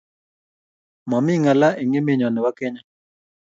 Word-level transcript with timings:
Mami 1.09 1.33
ngala 1.41 1.69
eng 1.81 1.97
emenyoo 1.99 2.31
nebo 2.31 2.49
kenya 2.57 2.81